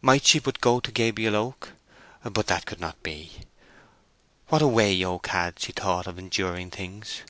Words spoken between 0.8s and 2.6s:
Gabriel Oak!—but